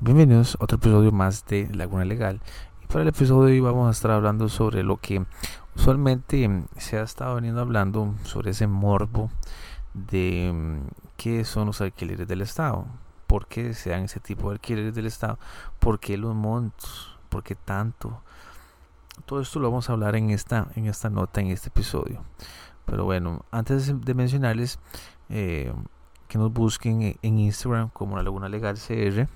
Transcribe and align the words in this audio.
Bienvenidos 0.00 0.54
a 0.54 0.62
otro 0.62 0.76
episodio 0.76 1.10
más 1.10 1.44
de 1.46 1.68
Laguna 1.74 2.04
Legal. 2.04 2.40
Y 2.84 2.86
para 2.86 3.02
el 3.02 3.08
episodio 3.08 3.46
de 3.46 3.52
hoy 3.54 3.60
vamos 3.60 3.88
a 3.88 3.90
estar 3.90 4.12
hablando 4.12 4.48
sobre 4.48 4.84
lo 4.84 4.98
que 4.98 5.26
usualmente 5.74 6.48
se 6.76 6.98
ha 6.98 7.02
estado 7.02 7.34
veniendo 7.34 7.60
hablando 7.60 8.14
sobre 8.22 8.52
ese 8.52 8.68
morbo 8.68 9.28
de 9.94 10.52
mm, 10.54 10.86
qué 11.16 11.44
son 11.44 11.66
los 11.66 11.80
alquileres 11.80 12.28
del 12.28 12.42
Estado, 12.42 12.86
por 13.26 13.48
qué 13.48 13.74
se 13.74 13.90
dan 13.90 14.04
ese 14.04 14.20
tipo 14.20 14.50
de 14.50 14.54
alquileres 14.54 14.94
del 14.94 15.06
Estado, 15.06 15.36
por 15.80 15.98
qué 15.98 16.16
los 16.16 16.32
montos, 16.32 17.18
por 17.28 17.42
qué 17.42 17.56
tanto. 17.56 18.22
Todo 19.26 19.40
esto 19.40 19.58
lo 19.58 19.68
vamos 19.68 19.90
a 19.90 19.94
hablar 19.94 20.14
en 20.14 20.30
esta, 20.30 20.68
en 20.76 20.86
esta 20.86 21.10
nota, 21.10 21.40
en 21.40 21.48
este 21.48 21.70
episodio. 21.70 22.22
Pero 22.84 23.04
bueno, 23.04 23.44
antes 23.50 23.92
de 24.00 24.14
mencionarles 24.14 24.78
eh, 25.28 25.72
que 26.28 26.38
nos 26.38 26.52
busquen 26.52 27.18
en 27.20 27.38
Instagram 27.40 27.90
como 27.90 28.16
la 28.16 28.22
Laguna 28.22 28.48
Legal 28.48 28.76
CR 28.76 29.26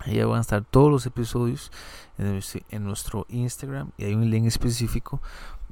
Ahí 0.00 0.22
van 0.22 0.38
a 0.38 0.40
estar 0.40 0.64
todos 0.64 0.90
los 0.90 1.06
episodios 1.06 1.70
en 2.18 2.84
nuestro, 2.84 3.26
Instagram 3.28 3.90
y 3.96 4.04
hay 4.04 4.14
un 4.14 4.30
link 4.30 4.46
específico 4.46 5.20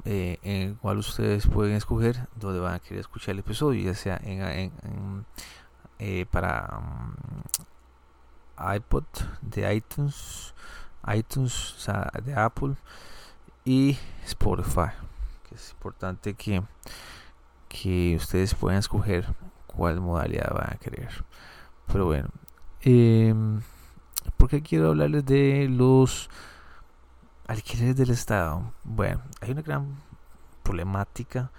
eh, 0.04 0.38
en 0.42 0.68
el 0.68 0.76
cual 0.76 0.98
ustedes 0.98 1.46
pueden 1.46 1.74
escoger 1.74 2.28
donde 2.36 2.58
van 2.58 2.74
a 2.74 2.78
querer 2.78 3.00
escuchar 3.00 3.32
el 3.32 3.40
episodio, 3.40 3.82
ya 3.84 3.94
sea 3.94 4.20
en, 4.22 5.24
eh, 5.98 6.26
para 6.30 6.78
um, 6.78 7.14
iPod 8.76 9.04
de 9.40 9.74
iTunes, 9.74 10.54
iTunes 11.06 11.86
de 12.24 12.34
Apple 12.34 12.74
y 13.64 13.96
Spotify. 14.24 14.90
Que 15.48 15.54
es 15.54 15.70
importante 15.70 16.34
que, 16.34 16.62
que 17.68 18.16
ustedes 18.16 18.54
puedan 18.54 18.78
escoger 18.78 19.26
cuál 19.66 20.00
modalidad 20.00 20.52
van 20.52 20.72
a 20.72 20.76
querer. 20.76 21.24
Pero 21.86 22.06
bueno. 22.06 22.28
Eh, 22.86 23.34
porque 24.44 24.60
quiero 24.60 24.90
hablarles 24.90 25.24
de 25.24 25.68
los 25.70 26.28
alquileres 27.46 27.96
del 27.96 28.10
Estado? 28.10 28.74
Bueno, 28.84 29.22
hay 29.40 29.52
una 29.52 29.62
gran 29.62 29.96
problemática 30.62 31.50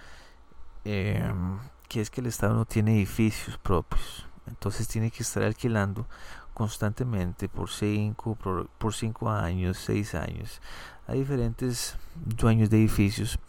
em, 0.83 1.57
que 1.89 2.01
es 2.01 2.11
que 2.11 2.21
el 2.21 2.27
Estado 2.27 2.53
no 2.53 2.65
tiene 2.65 2.93
edificios 2.97 3.57
propios. 3.57 4.27
Entonces 4.45 4.87
tiene 4.87 5.09
que 5.09 5.23
estar 5.23 5.41
alquilando 5.41 6.05
constantemente 6.53 7.49
por 7.49 7.71
5 7.71 8.35
por, 8.35 8.93
cinco 8.93 9.31
años, 9.31 9.77
6 9.77 10.13
años 10.13 10.61
a 11.07 11.13
diferentes 11.13 11.97
dueños 12.13 12.69
de 12.69 12.77
edificios. 12.77 13.39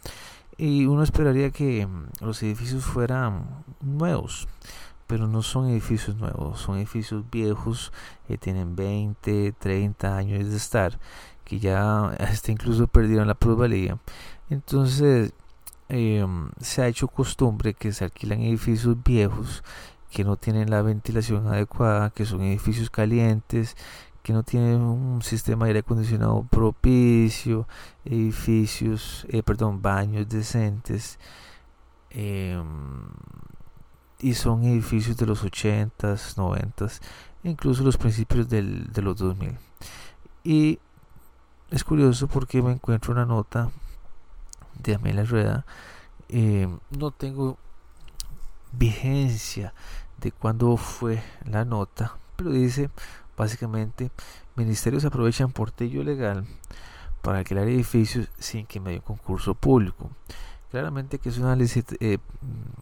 Y 0.57 0.87
uno 0.87 1.03
esperaría 1.03 1.51
que 1.51 1.87
los 2.21 2.41
edificios 2.41 2.85
fueran 2.85 3.45
nuevos 3.81 4.47
pero 5.07 5.27
no 5.27 5.41
son 5.41 5.69
edificios 5.69 6.17
nuevos, 6.17 6.59
son 6.59 6.77
edificios 6.77 7.23
viejos 7.31 7.91
que 8.27 8.37
tienen 8.37 8.75
20, 8.75 9.53
30 9.53 10.17
años 10.17 10.49
de 10.49 10.57
estar, 10.57 10.99
que 11.45 11.59
ya 11.59 12.05
hasta 12.19 12.51
incluso 12.51 12.87
perdieron 12.87 13.27
la 13.27 13.33
plusvalía. 13.33 13.97
Entonces 14.49 15.33
em, 15.89 16.49
se 16.59 16.81
ha 16.81 16.87
hecho 16.87 17.07
costumbre 17.07 17.73
que 17.73 17.93
se 17.93 18.03
alquilan 18.03 18.41
edificios 18.41 19.01
viejos 19.03 19.63
que 20.11 20.23
no 20.23 20.37
tienen 20.37 20.69
la 20.69 20.81
ventilación 20.81 21.47
adecuada, 21.47 22.11
que 22.11 22.25
son 22.25 22.41
edificios 22.41 22.89
calientes, 22.89 23.75
que 24.23 24.33
no 24.33 24.43
tienen 24.43 24.81
un 24.81 25.21
sistema 25.21 25.65
de 25.65 25.69
aire 25.71 25.79
acondicionado 25.79 26.43
propicio, 26.49 27.67
edificios, 28.03 29.25
eh, 29.29 29.43
perdón, 29.43 29.81
baños 29.81 30.27
decentes. 30.27 31.19
Eh, 32.09 32.61
y 34.19 34.33
son 34.33 34.63
edificios 34.63 35.17
de 35.17 35.25
los 35.25 35.43
80s, 35.43 36.35
90s, 36.35 36.99
incluso 37.43 37.83
los 37.83 37.97
principios 37.97 38.49
del, 38.49 38.91
de 38.91 39.01
los 39.01 39.17
2000. 39.17 39.57
Y 40.43 40.79
es 41.69 41.83
curioso 41.83 42.27
porque 42.27 42.61
me 42.61 42.71
encuentro 42.71 43.13
una 43.13 43.25
nota 43.25 43.69
de 44.79 44.95
Amelia 44.95 45.23
Rueda. 45.23 45.65
Eh, 46.29 46.67
no 46.97 47.11
tengo 47.11 47.57
vigencia 48.71 49.73
de 50.19 50.31
cuándo 50.31 50.75
fue 50.77 51.21
la 51.45 51.65
nota, 51.65 52.17
pero 52.35 52.51
dice 52.51 52.89
básicamente 53.37 54.11
ministerios 54.55 55.05
aprovechan 55.05 55.51
portillo 55.51 56.03
legal 56.03 56.45
para 57.21 57.39
alquilar 57.39 57.67
edificios 57.67 58.29
sin 58.39 58.65
que 58.65 58.79
me 58.79 58.91
haya 58.91 58.99
un 58.99 59.05
concurso 59.05 59.53
público. 59.53 60.09
Claramente 60.71 61.19
que 61.19 61.29
es 61.29 61.37
una, 61.37 61.57
eh, 61.99 62.17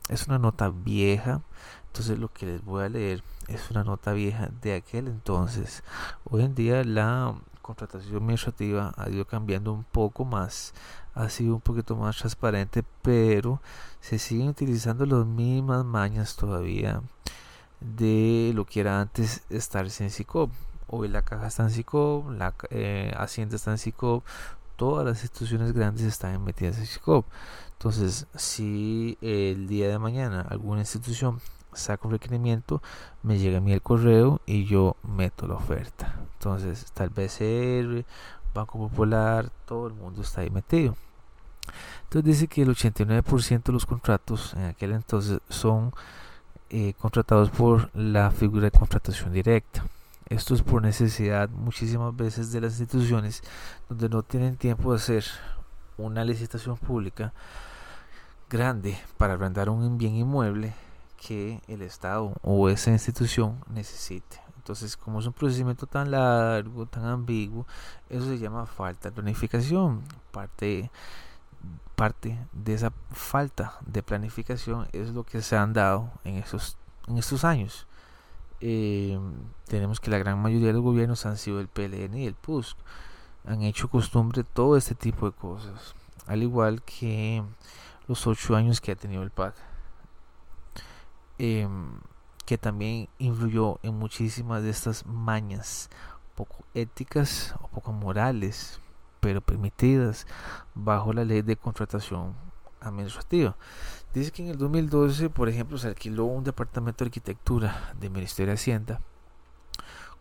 es 0.09 0.27
una 0.27 0.39
nota 0.39 0.69
vieja, 0.69 1.41
entonces 1.87 2.17
lo 2.17 2.33
que 2.33 2.47
les 2.47 2.65
voy 2.65 2.83
a 2.83 2.89
leer 2.89 3.23
es 3.47 3.69
una 3.69 3.83
nota 3.83 4.13
vieja 4.13 4.49
de 4.61 4.73
aquel 4.73 5.07
entonces. 5.07 5.83
Hoy 6.23 6.43
en 6.43 6.55
día 6.55 6.83
la 6.83 7.35
contratación 7.61 8.17
administrativa 8.17 8.93
ha 8.97 9.09
ido 9.09 9.25
cambiando 9.25 9.71
un 9.71 9.83
poco 9.83 10.25
más, 10.25 10.73
ha 11.13 11.29
sido 11.29 11.55
un 11.55 11.61
poquito 11.61 11.95
más 11.95 12.17
transparente, 12.17 12.83
pero 13.01 13.61
se 14.01 14.19
siguen 14.19 14.49
utilizando 14.49 15.05
las 15.05 15.25
mismas 15.25 15.85
mañas 15.85 16.35
todavía 16.35 17.01
de 17.79 18.51
lo 18.55 18.65
que 18.65 18.81
era 18.81 19.01
antes 19.01 19.43
estar 19.49 19.85
en 19.85 20.09
SICOP. 20.09 20.51
Hoy 20.87 21.07
la 21.07 21.21
caja 21.23 21.47
está 21.47 21.63
en 21.63 21.71
SICOP, 21.71 22.31
la 22.31 22.53
eh, 22.69 23.13
Hacienda 23.17 23.55
está 23.55 23.71
en 23.71 23.77
SICOP, 23.77 24.23
todas 24.75 25.05
las 25.05 25.23
instituciones 25.23 25.73
grandes 25.73 26.05
están 26.05 26.43
metidas 26.43 26.77
en 26.77 26.85
SICOP. 26.85 27.25
Entonces, 27.77 28.27
si 28.35 29.17
el 29.21 29.67
día 29.67 29.89
de 29.89 29.99
mañana 29.99 30.41
alguna 30.49 30.81
institución 30.81 31.39
saca 31.73 32.07
un 32.07 32.13
requerimiento, 32.13 32.81
me 33.21 33.37
llega 33.37 33.57
a 33.57 33.61
mí 33.61 33.73
el 33.73 33.81
correo 33.81 34.41
y 34.45 34.65
yo 34.65 34.95
meto 35.03 35.47
la 35.47 35.55
oferta. 35.55 36.15
Entonces, 36.33 36.91
tal 36.93 37.09
vez 37.09 37.41
el 37.41 38.05
Banco 38.53 38.79
Popular, 38.79 39.51
todo 39.65 39.87
el 39.87 39.93
mundo 39.93 40.21
está 40.21 40.41
ahí 40.41 40.49
metido. 40.49 40.95
Entonces 42.03 42.25
dice 42.25 42.47
que 42.47 42.61
el 42.61 42.69
89% 42.69 43.63
de 43.63 43.73
los 43.73 43.85
contratos 43.85 44.53
en 44.53 44.65
aquel 44.65 44.93
entonces 44.93 45.39
son 45.49 45.93
eh, 46.69 46.93
contratados 46.99 47.49
por 47.49 47.89
la 47.95 48.31
figura 48.31 48.65
de 48.65 48.71
contratación 48.71 49.33
directa. 49.33 49.85
Esto 50.29 50.55
es 50.55 50.63
por 50.63 50.81
necesidad 50.81 51.49
muchísimas 51.49 52.15
veces 52.15 52.51
de 52.51 52.61
las 52.61 52.79
instituciones 52.79 53.43
donde 53.89 54.09
no 54.09 54.23
tienen 54.23 54.57
tiempo 54.57 54.91
de 54.91 54.97
hacer 54.97 55.25
una 55.97 56.23
licitación 56.23 56.77
pública 56.77 57.33
grande 58.49 58.97
para 59.17 59.33
arrendar 59.33 59.69
un 59.69 59.97
bien 59.97 60.15
inmueble 60.15 60.73
que 61.17 61.61
el 61.67 61.81
Estado 61.81 62.33
o 62.41 62.69
esa 62.69 62.91
institución 62.91 63.63
necesite. 63.69 64.39
Entonces, 64.57 64.97
como 64.97 65.19
es 65.19 65.27
un 65.27 65.33
procedimiento 65.33 65.85
tan 65.85 66.09
largo, 66.11 66.87
tan 66.87 67.05
ambiguo, 67.05 67.67
eso 68.09 68.25
se 68.25 68.39
llama 68.39 68.65
falta 68.65 69.09
de 69.09 69.15
planificación. 69.15 70.01
Parte, 70.31 70.89
parte 71.95 72.39
de 72.51 72.73
esa 72.73 72.91
falta 73.11 73.77
de 73.85 74.01
planificación 74.01 74.87
es 74.91 75.11
lo 75.11 75.23
que 75.23 75.41
se 75.41 75.55
han 75.55 75.73
dado 75.73 76.09
en 76.23 76.37
estos, 76.37 76.77
en 77.07 77.19
estos 77.19 77.43
años. 77.43 77.85
Eh, 78.59 79.19
tenemos 79.67 79.99
que 79.99 80.09
la 80.09 80.17
gran 80.17 80.39
mayoría 80.39 80.67
de 80.67 80.73
los 80.73 80.81
gobiernos 80.81 81.25
han 81.27 81.37
sido 81.37 81.59
el 81.59 81.67
PLN 81.67 82.17
y 82.17 82.25
el 82.25 82.33
PUSC. 82.33 82.75
Han 83.45 83.61
hecho 83.61 83.89
costumbre 83.89 84.43
todo 84.43 84.77
este 84.77 84.95
tipo 84.95 85.29
de 85.29 85.35
cosas. 85.35 85.93
Al 86.27 86.41
igual 86.41 86.81
que 86.81 87.43
los 88.07 88.25
ocho 88.27 88.55
años 88.55 88.81
que 88.81 88.91
ha 88.91 88.95
tenido 88.95 89.23
el 89.23 89.31
PAC. 89.31 89.55
Em, 91.37 91.99
que 92.45 92.57
también 92.57 93.09
influyó 93.17 93.79
en 93.83 93.97
muchísimas 93.97 94.63
de 94.63 94.69
estas 94.69 95.05
mañas 95.05 95.89
poco 96.35 96.63
éticas 96.73 97.55
o 97.61 97.67
poco 97.67 97.91
morales, 97.91 98.79
pero 99.19 99.41
permitidas 99.41 100.27
bajo 100.75 101.11
la 101.13 101.25
ley 101.25 101.41
de 101.41 101.57
contratación 101.57 102.35
administrativa. 102.79 103.55
Dice 104.13 104.31
que 104.31 104.43
en 104.43 104.49
el 104.49 104.57
2012, 104.57 105.29
por 105.29 105.49
ejemplo, 105.49 105.77
se 105.77 105.87
alquiló 105.87 106.25
un 106.25 106.43
departamento 106.43 107.03
de 107.03 107.09
arquitectura 107.09 107.93
del 107.99 108.11
Ministerio 108.11 108.51
de 108.51 108.55
Hacienda 108.55 109.01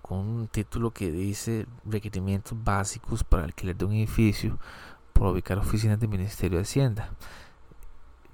con 0.06 0.18
un 0.18 0.48
título 0.48 0.90
que 0.90 1.10
dice 1.10 1.66
requerimientos 1.86 2.62
básicos 2.62 3.24
para 3.24 3.44
alquiler 3.44 3.74
de 3.74 3.86
un 3.86 3.94
edificio 3.94 4.58
para 5.14 5.30
ubicar 5.30 5.56
oficinas 5.56 5.98
del 5.98 6.10
Ministerio 6.10 6.58
de 6.58 6.64
Hacienda. 6.64 7.08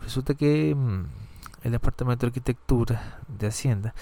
Resulta 0.00 0.35
que 0.35 0.75
mm, 0.75 1.05
el 1.62 1.71
Departamento 1.71 2.27
de 2.27 2.31
Arquitectura 2.31 3.21
de 3.29 3.47
Hacienda 3.47 3.95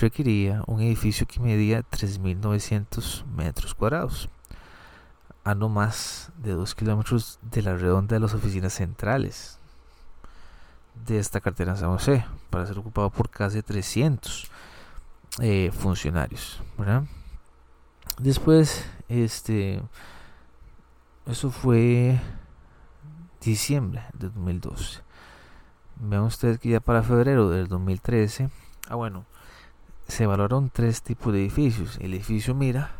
requería 0.00 0.62
un 0.68 0.80
edificio 0.80 1.26
que 1.26 1.40
medía 1.40 1.80
3.900 1.80 3.24
metros 3.26 3.74
cuadrados, 3.74 4.28
a 5.42 5.56
no 5.56 5.68
más 5.68 6.30
de 6.36 6.52
2 6.52 6.72
kilómetros 6.76 7.40
de 7.42 7.62
la 7.62 7.76
redonda 7.76 8.14
de 8.14 8.20
las 8.20 8.34
oficinas 8.34 8.74
centrales 8.74 9.58
de 11.04 11.18
esta 11.18 11.40
cartera 11.40 11.72
en 11.72 11.78
San 11.78 11.90
José, 11.90 12.24
para 12.48 12.64
ser 12.64 12.78
ocupado 12.78 13.10
por 13.10 13.28
casi 13.28 13.60
300 13.60 14.48
eh, 15.40 15.70
funcionarios. 15.72 16.60
Después, 18.18 18.84
este, 19.08 19.80
eso 21.26 21.50
fue 21.50 22.20
diciembre 23.40 24.02
de 24.14 24.28
2012. 24.28 25.00
Vean 26.00 26.22
ustedes 26.22 26.58
que 26.58 26.70
ya 26.70 26.80
para 26.80 27.02
febrero 27.02 27.50
del 27.50 27.68
2013, 27.68 28.50
ah 28.88 28.94
bueno, 28.94 29.26
se 30.06 30.24
evaluaron 30.24 30.70
tres 30.70 31.02
tipos 31.02 31.32
de 31.32 31.40
edificios. 31.40 31.98
El 32.00 32.14
edificio 32.14 32.54
Mira, 32.54 32.92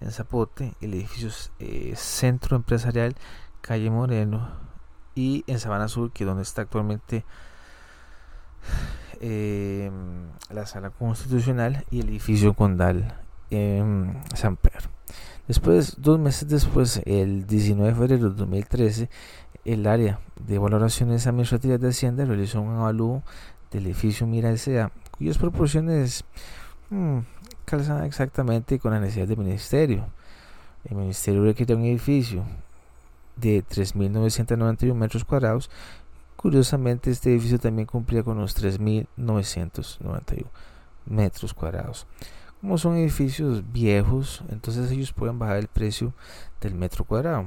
en 0.00 0.12
Zapote, 0.12 0.74
el 0.80 0.94
edificio 0.94 1.30
eh, 1.58 1.94
Centro 1.96 2.56
Empresarial 2.56 3.16
Calle 3.60 3.90
Moreno 3.90 4.48
y 5.14 5.44
en 5.46 5.58
Sabana 5.58 5.88
Sur, 5.88 6.12
que 6.12 6.24
es 6.24 6.28
donde 6.28 6.42
está 6.42 6.62
actualmente 6.62 7.24
eh, 9.20 9.90
la 10.50 10.66
sala 10.66 10.90
constitucional 10.90 11.84
y 11.90 12.00
el 12.00 12.08
edificio 12.08 12.54
condal 12.54 13.14
en 13.50 14.16
San 14.34 14.56
Pedro. 14.56 14.88
Después, 15.46 15.96
dos 15.98 16.18
meses 16.18 16.48
después, 16.48 17.00
el 17.06 17.46
19 17.46 17.88
de 17.88 17.94
febrero 17.94 18.30
de 18.30 18.36
2013, 18.36 19.08
el 19.64 19.86
área 19.86 20.20
de 20.46 20.58
valoraciones 20.58 21.26
administrativas 21.26 21.80
de 21.80 21.88
Hacienda 21.88 22.24
realizó 22.24 22.60
un 22.60 22.76
avalúo 22.76 23.22
del 23.70 23.86
edificio 23.86 24.26
Mira 24.26 24.50
S.A., 24.50 24.90
cuyas 25.16 25.38
proporciones 25.38 26.24
hmm, 26.90 27.18
calzan 27.64 28.04
exactamente 28.04 28.78
con 28.78 28.92
la 28.92 29.00
necesidad 29.00 29.28
del 29.28 29.38
ministerio. 29.38 30.06
El 30.84 30.96
ministerio 30.96 31.42
requiere 31.42 31.74
un 31.74 31.84
edificio 31.84 32.44
de 33.36 33.64
3.991 33.64 34.94
metros 34.94 35.24
cuadrados. 35.24 35.70
Curiosamente, 36.38 37.10
este 37.10 37.32
edificio 37.32 37.58
también 37.58 37.86
cumplía 37.86 38.22
con 38.22 38.38
los 38.38 38.56
3.991 38.56 40.46
metros 41.04 41.52
cuadrados. 41.52 42.06
Como 42.60 42.78
son 42.78 42.94
edificios 42.96 43.64
viejos, 43.72 44.44
entonces 44.48 44.88
ellos 44.92 45.12
pueden 45.12 45.40
bajar 45.40 45.56
el 45.56 45.66
precio 45.66 46.14
del 46.60 46.76
metro 46.76 47.04
cuadrado. 47.04 47.44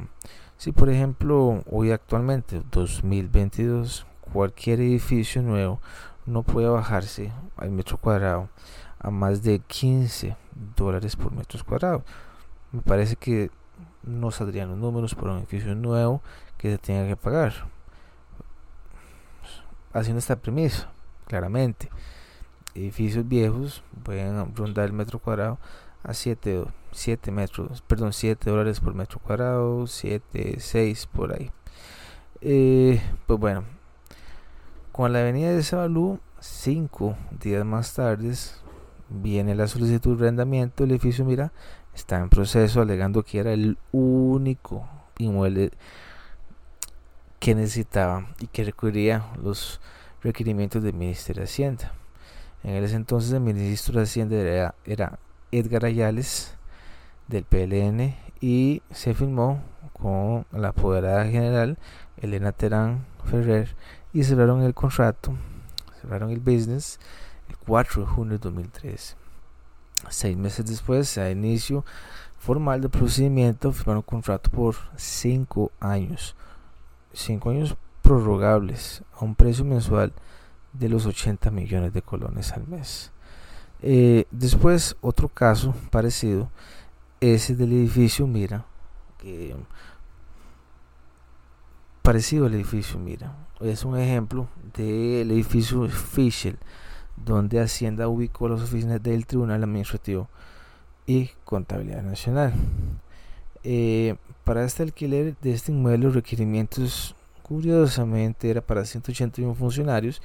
Si 0.57 0.73
por 0.73 0.89
ejemplo 0.89 1.63
hoy 1.71 1.91
actualmente, 1.91 2.61
2022, 2.69 4.05
cualquier 4.33 4.81
edificio 4.81 5.41
nuevo 5.41 5.79
no 6.25 6.43
puede 6.43 6.67
bajarse 6.67 7.31
al 7.55 7.71
metro 7.71 7.97
cuadrado 7.97 8.49
a 8.99 9.09
más 9.09 9.41
de 9.41 9.59
15 9.59 10.35
dólares 10.75 11.15
por 11.15 11.31
metro 11.31 11.63
cuadrado. 11.63 12.03
Me 12.73 12.81
parece 12.81 13.15
que 13.15 13.51
no 14.03 14.31
saldrían 14.31 14.67
los 14.67 14.77
números 14.77 15.15
por 15.15 15.29
un 15.29 15.37
edificio 15.37 15.75
nuevo 15.75 16.21
que 16.57 16.71
se 16.71 16.77
tenga 16.77 17.07
que 17.07 17.15
pagar. 17.15 17.53
Haciendo 19.93 20.19
esta 20.19 20.37
premisa, 20.37 20.89
claramente 21.27 21.89
edificios 22.75 23.27
viejos 23.27 23.83
pueden 24.03 24.55
rondar 24.55 24.85
el 24.85 24.93
metro 24.93 25.19
cuadrado 25.19 25.59
a 26.03 26.13
7, 26.13 26.65
7 26.91 27.31
metros, 27.31 27.81
perdón, 27.81 28.13
7 28.13 28.49
dólares 28.49 28.79
por 28.79 28.95
metro 28.95 29.19
cuadrado, 29.19 29.85
7, 29.87 30.55
6 30.59 31.07
por 31.07 31.33
ahí. 31.33 31.51
Eh, 32.41 33.01
pues 33.27 33.39
bueno, 33.39 33.63
con 34.91 35.13
la 35.13 35.19
avenida 35.19 35.51
de 35.51 35.61
Sabalú, 35.61 36.19
5 36.39 37.15
días 37.39 37.65
más 37.65 37.93
tarde, 37.93 38.33
viene 39.09 39.53
la 39.53 39.67
solicitud 39.67 40.17
de 40.17 40.25
arrendamiento. 40.25 40.83
El 40.83 40.91
edificio, 40.91 41.23
mira, 41.23 41.51
está 41.93 42.19
en 42.19 42.29
proceso, 42.29 42.81
alegando 42.81 43.23
que 43.23 43.39
era 43.39 43.53
el 43.53 43.77
único 43.91 44.87
inmueble 45.19 45.71
que 47.41 47.55
necesitaba 47.55 48.27
y 48.39 48.45
que 48.45 48.63
recurría 48.63 49.25
los 49.41 49.81
requerimientos 50.21 50.83
del 50.83 50.93
Ministerio 50.93 51.41
de 51.41 51.45
Hacienda. 51.45 51.91
En 52.63 52.83
ese 52.83 52.95
entonces 52.95 53.33
el 53.33 53.39
ministro 53.39 53.97
de 53.97 54.03
Hacienda 54.03 54.75
era, 54.85 55.19
Edgar 55.51 55.85
Ayales 55.85 56.55
del 57.27 57.43
PLN 57.43 58.15
y 58.41 58.83
se 58.91 59.15
firmó 59.15 59.63
con 59.93 60.45
la 60.51 60.67
apoderada 60.67 61.25
general 61.25 61.79
Elena 62.17 62.51
Terán 62.51 63.07
Ferrer 63.25 63.75
y 64.13 64.23
cerraron 64.23 64.61
el 64.61 64.75
contrato, 64.75 65.33
cerraron 65.99 66.29
el 66.29 66.41
business 66.41 66.99
el 67.49 67.57
4 67.57 68.03
de 68.03 68.07
junio 68.07 68.33
de 68.33 68.37
2013. 68.37 69.15
Seis 70.09 70.37
meses 70.37 70.67
después, 70.67 71.17
a 71.17 71.31
inicio 71.31 71.83
formal 72.37 72.81
del 72.81 72.91
procedimiento, 72.91 73.71
firmaron 73.71 73.97
un 73.97 74.03
contrato 74.03 74.51
por 74.51 74.75
cinco 74.95 75.71
años, 75.79 76.35
cinco 77.13 77.49
años 77.49 77.75
prorrogables 78.01 79.03
a 79.13 79.23
un 79.25 79.35
precio 79.35 79.65
mensual 79.65 80.13
de 80.73 80.89
los 80.89 81.05
80 81.05 81.51
millones 81.51 81.93
de 81.93 82.01
colones 82.01 82.51
al 82.51 82.67
mes. 82.67 83.11
Eh, 83.81 84.25
después, 84.31 84.95
otro 85.01 85.27
caso 85.27 85.73
parecido 85.89 86.49
es 87.19 87.49
el 87.49 87.57
del 87.57 87.73
edificio 87.73 88.27
Mira, 88.27 88.65
parecido 92.01 92.45
al 92.45 92.53
edificio 92.53 92.99
Mira. 92.99 93.35
Es 93.59 93.85
un 93.85 93.97
ejemplo 93.97 94.47
del 94.75 95.29
edificio 95.31 95.87
Fischel, 95.87 96.57
donde 97.15 97.59
Hacienda 97.59 98.07
ubicó 98.07 98.49
las 98.49 98.61
oficinas 98.61 99.01
del 99.01 99.25
Tribunal 99.25 99.63
Administrativo 99.63 100.27
y 101.05 101.29
Contabilidad 101.45 102.01
Nacional. 102.01 102.53
Eh, 103.63 104.15
para 104.51 104.65
este 104.65 104.83
alquiler 104.83 105.37
de 105.39 105.53
este 105.53 105.71
inmueble, 105.71 106.07
los 106.07 106.13
requerimientos 106.13 107.15
curiosamente 107.41 108.49
era 108.49 108.59
para 108.59 108.83
181 108.83 109.55
funcionarios, 109.55 110.21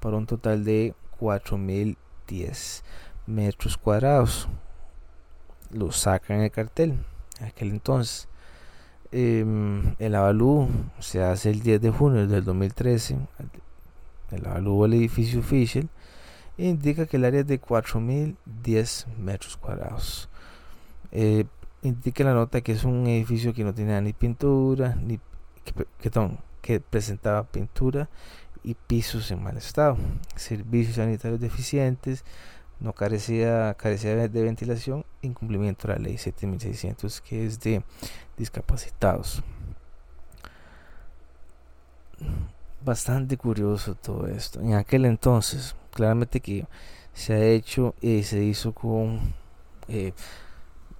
para 0.00 0.18
un 0.18 0.26
total 0.26 0.64
de 0.64 0.94
4010 1.18 2.84
metros 3.26 3.78
cuadrados. 3.78 4.50
Lo 5.70 5.92
sacan 5.92 6.40
el 6.40 6.50
cartel 6.50 6.98
en 7.38 7.46
aquel 7.46 7.70
entonces. 7.70 8.28
Em, 9.12 9.94
el 9.98 10.14
avalúo 10.14 10.68
se 10.98 11.22
hace 11.22 11.48
el 11.48 11.62
10 11.62 11.80
de 11.80 11.90
junio 11.90 12.26
del 12.26 12.44
2013. 12.44 13.16
El 14.30 14.46
avalúo 14.46 14.82
del 14.82 14.98
edificio 14.98 15.42
Fischel 15.42 15.88
indica 16.58 17.06
que 17.06 17.16
el 17.16 17.24
área 17.24 17.40
es 17.40 17.46
de 17.46 17.58
4010 17.58 19.06
metros 19.16 19.56
cuadrados. 19.56 20.28
Eh, 21.12 21.46
indica 21.82 22.24
la 22.24 22.34
nota 22.34 22.60
que 22.60 22.72
es 22.72 22.84
un 22.84 23.06
edificio 23.06 23.54
que 23.54 23.64
no 23.64 23.74
tenía 23.74 24.00
ni 24.00 24.12
pintura, 24.12 24.96
ni 24.96 25.18
que, 25.64 26.10
que 26.60 26.80
presentaba 26.80 27.44
pintura 27.44 28.08
y 28.62 28.74
pisos 28.74 29.30
en 29.30 29.42
mal 29.42 29.56
estado, 29.56 29.96
servicios 30.36 30.96
sanitarios 30.96 31.40
deficientes, 31.40 32.24
no 32.78 32.92
carecía, 32.92 33.74
carecía 33.74 34.28
de 34.28 34.42
ventilación, 34.42 35.04
incumplimiento 35.22 35.88
de 35.88 35.94
la 35.94 36.00
ley 36.00 36.18
7600 36.18 37.20
que 37.20 37.46
es 37.46 37.60
de 37.60 37.82
discapacitados. 38.36 39.42
Bastante 42.82 43.36
curioso 43.36 43.94
todo 43.94 44.26
esto. 44.26 44.60
En 44.60 44.74
aquel 44.74 45.04
entonces, 45.04 45.76
claramente 45.92 46.40
que 46.40 46.66
se 47.12 47.34
ha 47.34 47.44
hecho 47.44 47.94
y 48.00 48.22
se 48.22 48.42
hizo 48.42 48.72
con... 48.72 49.34
Eh, 49.88 50.12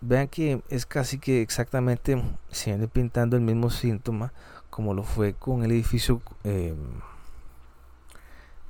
vean 0.01 0.29
que 0.29 0.63
es 0.69 0.87
casi 0.87 1.19
que 1.19 1.43
exactamente 1.43 2.23
se 2.51 2.71
viene 2.71 2.89
pintando 2.89 3.37
el 3.37 3.43
mismo 3.43 3.71
síntoma 3.71 4.33
como 4.71 4.95
lo 4.95 5.03
fue 5.03 5.35
con 5.35 5.65
el 5.65 5.73
edificio 5.73 6.23
eh, 6.45 6.75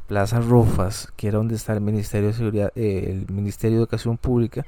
Plaza 0.09 0.41
Rofas, 0.41 1.13
que 1.17 1.29
era 1.29 1.39
donde 1.39 1.55
está 1.55 1.73
el 1.73 1.81
Ministerio 1.81 2.29
de 2.29 2.35
Seguridad, 2.35 2.73
eh, 2.75 3.07
el 3.29 3.33
Ministerio 3.33 3.77
de 3.79 3.83
Educación 3.85 4.19
Pública, 4.19 4.67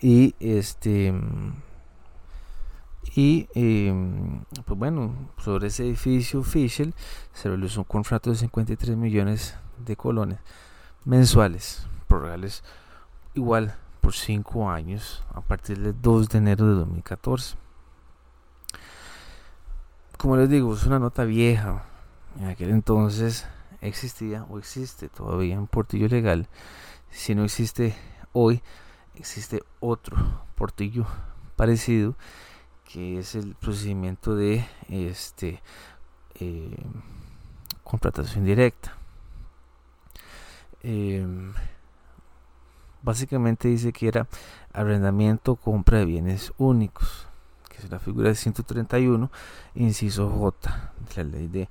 y 0.00 0.34
este 0.40 1.12
y 3.14 3.48
em, 3.54 4.44
pues 4.64 4.78
bueno, 4.78 5.14
sobre 5.36 5.66
ese 5.66 5.84
edificio 5.84 6.42
Fischel 6.42 6.94
se 7.34 7.50
realizó 7.50 7.80
un 7.80 7.84
contrato 7.84 8.30
de 8.30 8.36
53 8.36 8.96
millones 8.96 9.56
de 9.84 9.96
colones 9.96 10.38
mensuales, 11.04 11.86
prorrogales 12.08 12.62
igual 13.34 13.74
por 14.02 14.12
5 14.12 14.68
años 14.68 15.24
a 15.32 15.40
partir 15.40 15.78
del 15.78 15.94
2 16.02 16.28
de 16.28 16.38
enero 16.38 16.66
de 16.66 16.74
2014. 16.74 17.56
Como 20.18 20.36
les 20.36 20.50
digo, 20.50 20.74
es 20.74 20.84
una 20.84 20.98
nota 20.98 21.24
vieja. 21.24 21.84
En 22.38 22.48
aquel 22.48 22.70
entonces 22.70 23.46
existía 23.80 24.44
o 24.50 24.58
existe 24.58 25.08
todavía 25.08 25.58
un 25.58 25.68
portillo 25.68 26.08
legal. 26.08 26.48
Si 27.10 27.34
no 27.34 27.44
existe 27.44 27.94
hoy, 28.32 28.62
existe 29.14 29.62
otro 29.80 30.16
portillo 30.56 31.06
parecido 31.56 32.16
que 32.84 33.18
es 33.18 33.34
el 33.34 33.54
procedimiento 33.54 34.34
de 34.34 34.66
este 34.88 35.62
eh, 36.34 36.76
contratación 37.84 38.44
directa. 38.44 38.96
Em, 40.82 41.54
básicamente 43.02 43.68
dice 43.68 43.92
que 43.92 44.08
era 44.08 44.26
arrendamiento 44.72 45.56
compra 45.56 45.98
de 45.98 46.06
bienes 46.06 46.52
únicos, 46.58 47.26
que 47.68 47.78
es 47.78 47.90
la 47.90 47.98
figura 47.98 48.28
de 48.28 48.34
131, 48.34 49.30
inciso 49.74 50.30
J 50.30 50.92
de 51.14 51.24
la 51.24 51.30
ley 51.30 51.48
de 51.48 51.68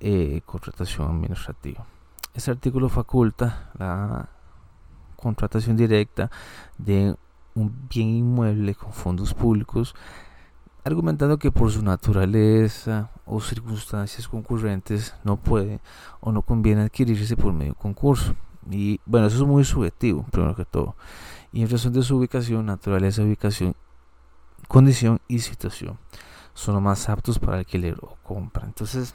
eh, 0.00 0.42
contratación 0.44 1.08
administrativa. 1.10 1.86
Este 2.34 2.50
artículo 2.50 2.88
faculta 2.88 3.70
la 3.78 4.28
contratación 5.16 5.76
directa 5.76 6.30
de 6.78 7.16
un 7.54 7.88
bien 7.88 8.08
inmueble 8.08 8.74
con 8.74 8.92
fondos 8.92 9.32
públicos, 9.32 9.94
argumentando 10.84 11.38
que 11.38 11.50
por 11.50 11.70
su 11.70 11.82
naturaleza 11.82 13.10
o 13.24 13.40
circunstancias 13.40 14.28
concurrentes 14.28 15.14
no 15.24 15.36
puede 15.36 15.80
o 16.20 16.32
no 16.32 16.42
conviene 16.42 16.82
adquirirse 16.82 17.36
por 17.36 17.52
medio 17.52 17.72
de 17.72 17.78
concurso. 17.78 18.34
Y 18.70 19.00
bueno, 19.04 19.26
eso 19.26 19.36
es 19.36 19.48
muy 19.48 19.64
subjetivo, 19.64 20.24
primero 20.30 20.54
que 20.54 20.64
todo. 20.64 20.96
Y 21.52 21.62
en 21.62 21.70
razón 21.70 21.92
de 21.92 22.02
su 22.02 22.16
ubicación, 22.16 22.66
naturaleza, 22.66 23.22
ubicación 23.22 23.74
condición 24.68 25.20
y 25.28 25.40
situación 25.40 25.98
son 26.54 26.74
los 26.74 26.82
más 26.82 27.08
aptos 27.08 27.38
para 27.38 27.58
alquiler 27.58 27.96
o 28.00 28.16
compra. 28.22 28.64
Entonces, 28.64 29.14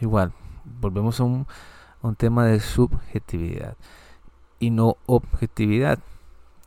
igual, 0.00 0.32
volvemos 0.64 1.20
a 1.20 1.24
un, 1.24 1.46
un 2.02 2.16
tema 2.16 2.46
de 2.46 2.60
subjetividad 2.60 3.76
y 4.58 4.70
no 4.70 4.96
objetividad. 5.06 5.98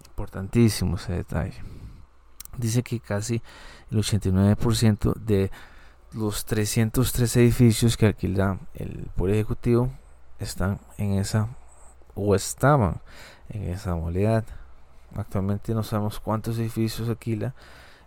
Importantísimo 0.07 0.97
ese 0.97 1.13
detalle. 1.13 1.63
Dice 2.57 2.83
que 2.83 2.99
casi 2.99 3.41
el 3.89 3.97
89% 3.97 5.15
de 5.15 5.49
los 6.11 6.45
303 6.45 7.37
edificios 7.37 7.97
que 7.97 8.05
alquila 8.05 8.59
el 8.75 9.09
Poder 9.15 9.35
Ejecutivo 9.35 9.89
están 10.37 10.79
en 10.97 11.13
esa 11.13 11.49
o 12.15 12.35
estaban 12.35 13.01
en 13.49 13.63
esa 13.69 13.95
modalidad. 13.95 14.45
Actualmente 15.15 15.73
no 15.73 15.83
sabemos 15.83 16.19
cuántos 16.19 16.57
edificios 16.57 17.09
alquila 17.09 17.53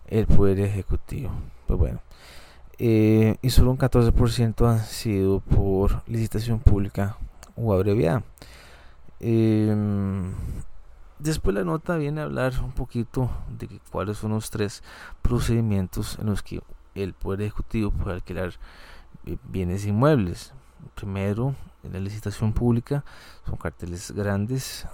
el 0.07 0.25
Poder 0.25 0.59
Ejecutivo. 0.59 1.31
Pues 1.65 1.79
bueno, 1.79 2.01
eh, 2.79 3.37
y 3.41 3.49
solo 3.49 3.71
un 3.71 3.77
14% 3.77 4.69
han 4.69 4.79
sido 4.79 5.39
por 5.39 6.03
licitación 6.07 6.59
pública 6.59 7.17
o 7.55 7.73
abreviada. 7.73 8.23
Em, 9.19 10.31
después 11.17 11.55
la 11.55 11.63
nota 11.63 11.97
viene 11.97 12.21
a 12.21 12.25
hablar 12.25 12.53
un 12.63 12.71
poquito 12.71 13.31
de 13.57 13.79
cuáles 13.91 14.17
son 14.17 14.31
los 14.31 14.51
tres 14.51 14.83
procedimientos 15.21 16.17
en 16.19 16.27
los 16.27 16.43
que 16.43 16.61
el 16.93 17.13
Poder 17.13 17.41
Ejecutivo 17.41 17.91
puede 17.91 18.15
alquilar 18.15 18.53
eh, 19.25 19.37
bienes 19.43 19.85
inmuebles. 19.85 20.53
Primero, 20.95 21.55
la 21.91 21.99
licitación 21.99 22.53
pública 22.53 23.03
son 23.45 23.57
carteles 23.57 24.11
grandes, 24.11 24.85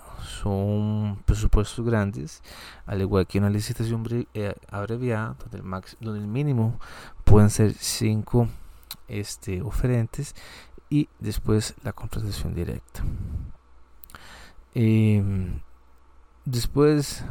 son 0.42 1.22
presupuestos 1.26 1.86
grandes, 1.86 2.42
al 2.86 3.02
igual 3.02 3.28
que 3.28 3.40
una 3.40 3.50
licitación 3.50 4.06
eh, 4.34 4.54
abreviada, 4.70 5.36
donde 5.40 5.58
el, 5.58 5.64
max, 5.64 5.98
donde 6.00 6.20
el 6.20 6.28
mínimo 6.28 6.80
pueden 7.24 7.50
ser 7.50 7.74
cinco 7.74 8.48
este, 9.08 9.62
oferentes 9.62 10.36
y 10.90 11.10
después 11.20 11.74
la 11.84 11.94
contratación 11.94 12.54
directa. 12.54 13.04
Em, 14.76 15.60
después, 16.46 17.24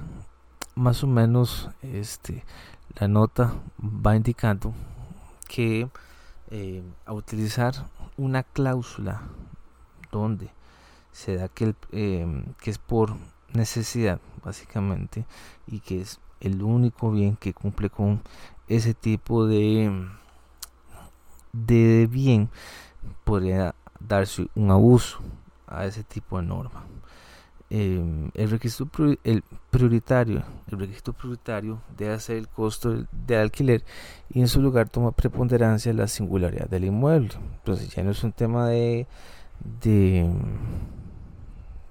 más 0.74 1.02
o 1.02 1.06
menos, 1.06 1.70
este, 1.82 2.44
la 2.98 3.08
nota 3.08 3.54
va 3.80 4.16
indicando 4.16 4.74
que 5.48 5.88
eh, 6.54 6.82
a 7.06 7.14
utilizar 7.14 7.72
una 8.18 8.42
cláusula 8.42 9.22
donde 10.10 10.50
se 11.10 11.36
da 11.36 11.48
que, 11.48 11.74
em, 11.92 12.44
que 12.60 12.70
es 12.70 12.76
por 12.76 13.14
necesidad 13.54 14.20
básicamente 14.44 15.24
y 15.66 15.80
que 15.80 16.02
es 16.02 16.20
el 16.40 16.62
único 16.62 17.10
bien 17.10 17.36
que 17.36 17.54
cumple 17.54 17.88
con 17.88 18.20
ese 18.68 18.92
tipo 18.92 19.46
de 19.46 20.06
de 21.52 22.06
bien 22.10 22.50
podría 23.24 23.74
darse 23.98 24.46
un 24.54 24.70
abuso 24.70 25.20
a 25.66 25.86
ese 25.86 26.04
tipo 26.04 26.36
de 26.36 26.44
norma 26.44 26.84
Em, 27.70 28.30
el 28.34 28.50
registro 28.50 28.88
el 29.24 29.42
prioritario 29.70 30.42
el 30.70 30.78
registro 30.78 31.14
prioritario 31.14 31.80
debe 31.96 32.20
ser 32.20 32.36
el 32.36 32.48
costo 32.48 33.06
de 33.10 33.36
alquiler 33.36 33.82
y 34.28 34.40
en 34.40 34.48
su 34.48 34.60
lugar 34.60 34.90
toma 34.90 35.12
preponderancia 35.12 35.92
la 35.92 36.06
singularidad 36.06 36.68
del 36.68 36.84
inmueble. 36.84 37.30
Entonces 37.58 37.94
ya 37.94 38.02
no 38.02 38.10
es 38.10 38.22
un 38.24 38.32
tema 38.32 38.68
de 38.68 39.06
de, 39.80 40.30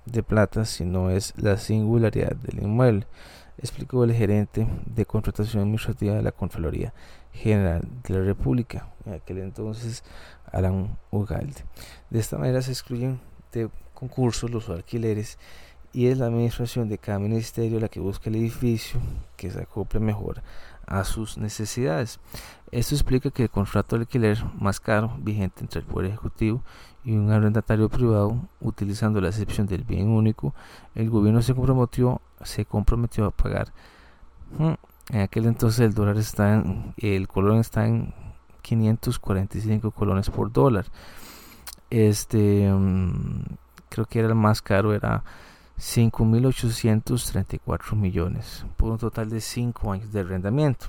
de 0.06 0.24
plata 0.24 0.66
sino 0.66 1.10
es 1.10 1.34
la 1.38 1.58
singularidad 1.58 2.36
del 2.36 2.64
inmueble 2.64 3.08
explicó 3.62 4.04
el 4.04 4.14
gerente 4.14 4.68
de 4.86 5.06
contratación 5.06 5.64
administrativa 5.64 6.16
de 6.16 6.24
la 6.24 6.32
Contraloría 6.32 6.94
General 7.32 7.88
de 8.04 8.14
la 8.14 8.26
República 8.26 8.88
en 9.06 9.14
aquel 9.14 9.38
entonces 9.40 10.04
Alan 10.52 10.98
Ugalde. 11.12 11.64
De 12.10 12.20
esta 12.20 12.38
manera 12.38 12.62
se 12.62 12.72
excluyen 12.72 13.20
de 13.52 13.70
concursos 14.02 14.50
los 14.50 14.68
alquileres 14.68 15.38
y 15.94 16.08
es 16.08 16.18
la 16.18 16.26
administración 16.26 16.90
de 16.90 16.98
cada 16.98 17.20
ministerio 17.20 17.80
la 17.80 17.88
que 17.88 18.00
busca 18.00 18.32
el 18.32 18.36
edificio 18.36 19.00
que 19.38 19.52
se 19.52 19.62
acople 19.62 20.00
mejor 20.00 20.42
a 20.88 21.04
sus 21.04 21.38
necesidades. 21.38 22.20
Esto 22.72 22.96
explica 22.96 23.30
que 23.30 23.44
el 23.44 23.52
contrato 23.52 23.96
de 23.96 24.02
alquiler 24.02 24.44
más 24.60 24.80
caro 24.80 25.16
vigente 25.20 25.62
entre 25.62 25.82
el 25.82 25.86
Poder 25.86 26.10
Ejecutivo 26.10 26.64
y 27.04 27.12
un 27.12 27.30
arrendatario 27.32 27.90
privado, 27.90 28.42
utilizando 28.60 29.22
la 29.22 29.30
excepción 29.30 29.68
del 29.68 29.84
bien 29.84 30.10
único, 30.10 30.56
el 30.96 31.12
gobierno 31.12 31.44
se 31.44 31.54
comprometió, 31.54 32.22
se 32.44 32.66
comprometió 32.66 33.26
a 33.26 33.32
pagar. 33.32 33.72
Hmm, 34.58 34.74
en 35.12 35.22
aquel 35.22 35.46
entonces 35.46 35.82
el 35.82 35.94
dólar 35.94 36.18
está 36.18 36.56
en, 36.56 36.96
el 36.98 37.28
colón 37.28 37.60
está 37.60 37.86
en 37.86 38.16
545 38.64 39.92
colones 39.92 40.32
por 40.32 40.52
dólar. 40.52 40.86
Este 41.92 42.72
mm, 42.72 43.44
creo 43.92 44.06
que 44.06 44.20
era 44.20 44.30
el 44.30 44.36
más 44.36 44.62
caro, 44.62 44.94
era 44.94 45.26
5.834 45.78 47.96
millones 47.96 48.66
por 48.78 48.92
un 48.92 48.98
total 48.98 49.30
de 49.30 49.42
5 49.42 49.92
años 49.92 50.14
de 50.14 50.22
arrendamiento. 50.22 50.88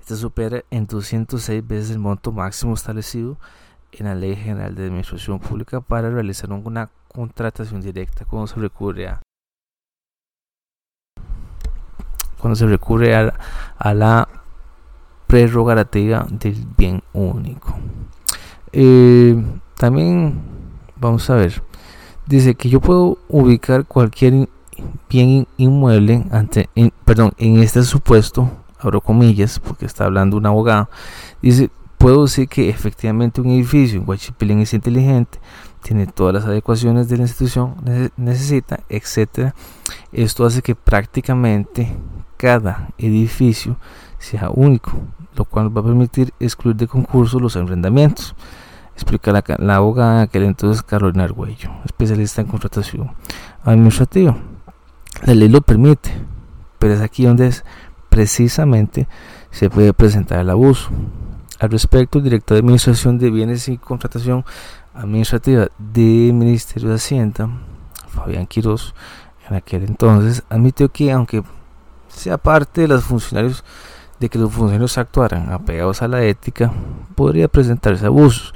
Esto 0.00 0.16
supera 0.16 0.64
en 0.70 0.86
206 0.86 1.66
veces 1.66 1.90
el 1.90 1.98
monto 1.98 2.32
máximo 2.32 2.74
establecido 2.74 3.38
en 3.92 4.06
la 4.06 4.14
Ley 4.14 4.36
General 4.36 4.74
de 4.74 4.86
Administración 4.86 5.38
Pública 5.38 5.80
para 5.80 6.10
realizar 6.10 6.52
una 6.52 6.90
contratación 7.08 7.80
directa 7.80 8.24
cuando 8.24 8.48
se 8.48 8.56
recurre 8.56 9.08
a 9.08 9.20
cuando 12.38 12.56
se 12.56 12.66
recurre 12.66 13.16
a, 13.16 13.94
la 13.94 14.28
prerrogativa 15.26 16.26
del 16.30 16.66
bien 16.76 17.02
único. 17.12 17.74
Eh, 18.72 19.42
también 19.76 20.40
vamos 20.96 21.28
a 21.30 21.34
ver 21.34 21.62
dice 22.28 22.54
que 22.54 22.68
yo 22.68 22.80
puedo 22.80 23.18
ubicar 23.28 23.86
cualquier 23.86 24.48
bien 25.08 25.46
inmueble 25.56 26.24
ante, 26.30 26.68
en, 26.74 26.92
perdón, 27.04 27.32
en 27.38 27.58
este 27.58 27.82
supuesto, 27.82 28.50
abro 28.78 29.00
comillas, 29.00 29.58
porque 29.58 29.86
está 29.86 30.04
hablando 30.04 30.36
un 30.36 30.46
abogado, 30.46 30.88
dice, 31.40 31.70
puedo 31.96 32.22
decir 32.22 32.48
que 32.48 32.68
efectivamente 32.68 33.40
un 33.40 33.50
edificio 33.50 33.98
en 33.98 34.08
Huachipilín 34.08 34.60
es 34.60 34.74
inteligente, 34.74 35.38
tiene 35.82 36.06
todas 36.06 36.34
las 36.34 36.44
adecuaciones 36.44 37.08
de 37.08 37.16
la 37.16 37.22
institución 37.22 37.76
necesita, 38.16 38.80
etcétera. 38.88 39.54
Esto 40.12 40.44
hace 40.44 40.60
que 40.60 40.74
prácticamente 40.74 41.96
cada 42.36 42.90
edificio 42.98 43.76
sea 44.18 44.50
único, 44.50 44.92
lo 45.34 45.44
cual 45.44 45.74
va 45.74 45.80
a 45.80 45.84
permitir 45.84 46.32
excluir 46.40 46.76
de 46.76 46.88
concurso 46.88 47.40
los 47.40 47.56
arrendamientos 47.56 48.34
explica 48.98 49.30
la, 49.30 49.44
la 49.58 49.76
abogada 49.76 50.22
aquel 50.22 50.42
entonces 50.42 50.82
Carolina 50.82 51.22
Argüello, 51.24 51.70
especialista 51.84 52.40
en 52.40 52.48
contratación 52.48 53.12
administrativa. 53.62 54.36
La 55.24 55.34
ley 55.34 55.48
lo 55.48 55.60
permite, 55.60 56.10
pero 56.80 56.94
es 56.94 57.00
aquí 57.00 57.24
donde 57.24 57.46
es 57.46 57.64
precisamente 58.08 59.06
se 59.52 59.70
puede 59.70 59.92
presentar 59.92 60.40
el 60.40 60.50
abuso. 60.50 60.90
Al 61.60 61.70
respecto, 61.70 62.18
el 62.18 62.24
director 62.24 62.56
de 62.56 62.60
Administración 62.60 63.18
de 63.18 63.30
Bienes 63.30 63.68
y 63.68 63.78
Contratación 63.78 64.44
Administrativa 64.94 65.68
del 65.78 66.32
Ministerio 66.32 66.88
de 66.88 66.96
Hacienda, 66.96 67.48
Fabián 68.08 68.46
Quiroz, 68.46 68.94
en 69.48 69.56
aquel 69.56 69.84
entonces, 69.84 70.42
admitió 70.50 70.88
que 70.88 71.12
aunque 71.12 71.44
sea 72.08 72.36
parte 72.36 72.82
de 72.82 72.88
los 72.88 73.04
funcionarios 73.04 73.64
de 74.18 74.28
que 74.28 74.38
los 74.38 74.52
funcionarios 74.52 74.98
actuaran 74.98 75.52
apegados 75.52 76.02
a 76.02 76.08
la 76.08 76.24
ética, 76.24 76.72
podría 77.14 77.46
presentarse 77.46 78.04
abusos 78.04 78.52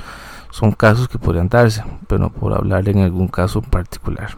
son 0.53 0.71
casos 0.73 1.09
que 1.09 1.19
podrían 1.19 1.49
darse, 1.49 1.83
pero 2.07 2.29
por 2.29 2.53
hablar 2.53 2.87
en 2.87 2.99
algún 2.99 3.27
caso 3.27 3.63
particular. 3.63 4.37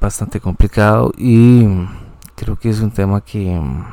Bastante 0.00 0.38
complicado 0.38 1.12
y 1.18 1.66
creo 2.36 2.54
que 2.56 2.70
es 2.70 2.80
un 2.80 2.92
tema 2.92 3.20
que 3.20 3.58
mm, 3.58 3.84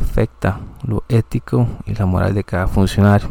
afecta 0.00 0.58
lo 0.86 1.04
ético 1.10 1.68
y 1.84 1.94
la 1.94 2.06
moral 2.06 2.34
de 2.34 2.42
cada 2.42 2.66
funcionario. 2.66 3.28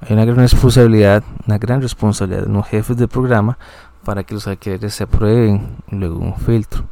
Hay 0.00 0.14
una 0.14 0.24
gran 0.24 0.38
responsabilidad, 0.38 1.22
una 1.46 1.58
gran 1.58 1.82
responsabilidad 1.82 2.46
de 2.46 2.52
los 2.52 2.66
jefes 2.66 2.96
de 2.96 3.06
programa 3.06 3.58
para 4.04 4.24
que 4.24 4.32
los 4.32 4.46
alquileres 4.46 4.94
se 4.94 5.04
aprueben 5.04 5.76
luego 5.90 6.18
un 6.18 6.36
filtro. 6.36 6.86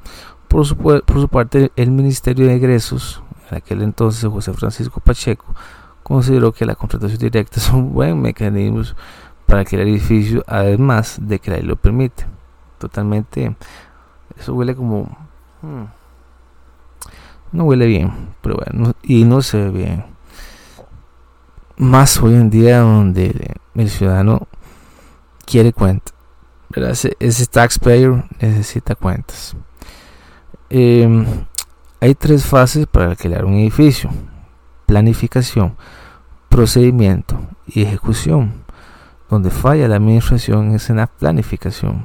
Por 0.49 0.67
su, 0.67 0.77
por 0.77 1.03
su 1.07 1.29
parte, 1.29 1.73
el 1.77 1.91
Ministerio 1.91 2.47
de 2.47 2.57
Egresos, 2.57 3.23
en 3.51 3.57
aquel 3.57 3.81
entonces 3.81 4.29
José 4.31 4.53
Francisco 4.53 5.01
Pacheco, 5.01 5.47
consideró 6.05 6.53
que 6.53 6.65
la 6.65 6.77
contratación 6.77 7.19
directa 7.19 7.59
es 7.59 7.69
un 7.71 7.93
buen 7.93 8.23
mecanismo 8.23 8.83
para 9.47 9.65
crear 9.65 9.89
edificios, 9.89 10.45
además 10.47 11.19
de 11.21 11.41
que 11.41 11.51
la 11.51 11.57
ley 11.57 11.67
lo 11.67 11.75
permite. 11.75 12.27
Totalmente, 12.79 13.57
eso 14.39 14.55
huele 14.55 14.77
como... 14.77 15.17
Hmm, 15.63 15.87
no 17.51 17.65
huele 17.65 17.87
bien, 17.87 18.35
pero 18.41 18.57
bueno, 18.57 18.95
y 19.03 19.25
no 19.25 19.43
se 19.43 19.59
ve 19.59 19.71
bien. 19.71 20.05
Más 21.77 22.21
hoy 22.21 22.35
en 22.35 22.51
día 22.51 22.81
donde 22.81 23.57
el 23.75 23.91
ciudadano 23.91 24.47
quiere 25.45 25.73
cuentas. 25.73 26.15
Ese, 27.21 27.47
taxpayer 27.47 28.25
necesita 28.41 28.95
cuentas. 28.95 29.57
Eh, 30.71 31.25
Hay 32.01 32.15
tres 32.15 32.45
fases 32.45 32.87
para 32.87 33.07
alquilar 33.07 33.45
un 33.47 33.55
edificio. 33.55 34.11
Planificación, 34.87 35.77
procedimiento 36.49 37.39
y 37.67 37.83
ejecución. 37.83 38.65
Donde 39.29 39.51
falla 39.51 39.89
la 39.89 39.97
administración 39.97 40.75
es 40.75 40.91
en 40.91 40.97
la 40.97 41.07
planificación. 41.07 42.05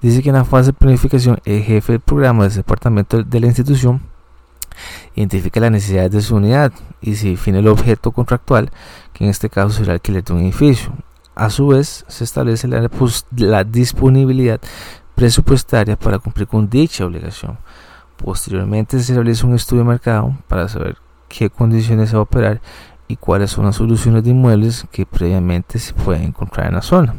Dice 0.00 0.22
que 0.22 0.28
en 0.28 0.36
la 0.36 0.44
fase 0.44 0.66
de 0.66 0.72
planificación 0.74 1.38
el 1.44 1.62
jefe 1.62 1.92
del 1.92 2.00
programa 2.00 2.44
del 2.44 2.54
departamento 2.54 3.22
de 3.22 3.40
la 3.40 3.46
institución 3.46 4.00
identifica 5.16 5.60
las 5.60 5.72
necesidades 5.72 6.12
de 6.12 6.22
su 6.22 6.36
unidad 6.36 6.72
y 7.00 7.16
se 7.16 7.28
define 7.28 7.58
el 7.58 7.68
objeto 7.68 8.12
contractual, 8.12 8.70
que 9.12 9.24
en 9.24 9.30
este 9.30 9.50
caso 9.50 9.70
será 9.70 9.86
el 9.86 9.92
alquiler 9.94 10.22
de 10.22 10.32
un 10.32 10.40
edificio. 10.40 10.92
A 11.34 11.50
su 11.50 11.68
vez, 11.68 12.04
se 12.08 12.24
establece 12.24 12.68
la, 12.68 13.64
disponibilidad 13.64 14.60
presupuestaria 15.14 15.96
para 15.96 16.18
cumplir 16.18 16.46
con 16.46 16.68
dicha 16.68 17.06
obligación. 17.06 17.58
Posteriormente 18.16 19.00
se 19.00 19.14
realiza 19.14 19.46
un 19.46 19.54
estudio 19.54 19.82
de 19.82 19.88
mercado 19.88 20.36
para 20.48 20.68
saber 20.68 20.96
qué 21.28 21.50
condiciones 21.50 22.10
se 22.10 22.16
va 22.16 22.20
a 22.20 22.22
operar 22.22 22.60
y 23.06 23.16
cuáles 23.16 23.50
son 23.50 23.66
las 23.66 23.76
soluciones 23.76 24.24
de 24.24 24.30
inmuebles 24.30 24.86
que 24.90 25.06
previamente 25.06 25.78
se 25.78 25.94
pueden 25.94 26.24
encontrar 26.24 26.68
en 26.68 26.74
la 26.74 26.82
zona. 26.82 27.14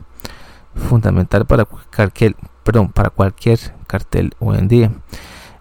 Fundamental 0.75 1.46
para 1.46 1.66
cualquier, 1.66 2.36
perdón, 2.63 2.89
para 2.89 3.10
cualquier 3.10 3.60
cartel 3.88 4.34
hoy 4.39 4.58
en 4.58 4.68
día. 4.68 4.92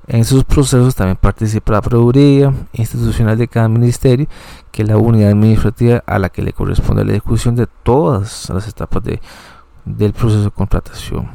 En 0.06 0.20
esos 0.20 0.44
procesos 0.44 0.94
también 0.94 1.16
participa 1.16 1.72
la 1.72 1.82
Procuraduría 1.82 2.52
Institucional 2.72 3.36
de 3.36 3.48
cada 3.48 3.68
ministerio, 3.68 4.26
que 4.70 4.82
es 4.82 4.88
la 4.88 4.96
unidad 4.96 5.30
administrativa 5.30 6.02
a 6.06 6.18
la 6.18 6.30
que 6.30 6.42
le 6.42 6.52
corresponde 6.52 7.04
la 7.04 7.12
ejecución 7.12 7.56
de 7.56 7.66
todas 7.82 8.48
las 8.50 8.66
etapas 8.68 9.02
de, 9.04 9.20
del 9.84 10.12
proceso 10.12 10.44
de 10.44 10.50
contratación 10.50 11.28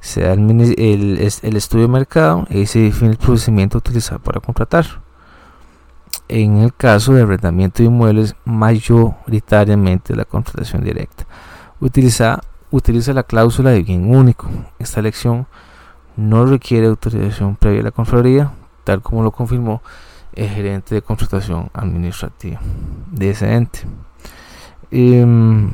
se 0.00 0.22
da 0.22 0.32
el, 0.32 1.18
estudio 1.20 1.86
de 1.86 1.92
mercado 1.92 2.46
y 2.50 2.66
se 2.66 2.80
define 2.80 3.10
el 3.10 3.16
procedimiento 3.16 3.78
utilizado 3.78 4.20
para 4.20 4.40
contratar. 4.40 4.86
En 6.28 6.58
el 6.58 6.74
caso 6.74 7.14
de 7.14 7.22
arrendamiento 7.22 7.82
de 7.82 7.88
inmuebles, 7.88 8.36
mayoritariamente 8.44 10.14
la 10.14 10.26
contratación 10.26 10.84
directa. 10.84 11.26
Utiliza, 11.80 12.42
la 13.14 13.22
cláusula 13.22 13.70
de 13.70 13.82
bien 13.82 14.14
único. 14.14 14.46
Esta 14.78 15.00
elección 15.00 15.46
no 16.16 16.44
requiere 16.44 16.86
autorización 16.86 17.56
previa 17.56 17.80
a 17.80 17.84
la 17.84 17.90
Contraloría, 17.92 18.52
tal 18.84 19.00
como 19.00 19.22
lo 19.22 19.30
confirmó 19.30 19.80
el 20.34 20.50
gerente 20.50 20.94
de 20.94 21.02
contratación 21.02 21.70
administrativa 21.72 22.60
de 23.10 23.30
ese 23.30 23.54
ente. 23.54 23.80
Em, 24.90 25.70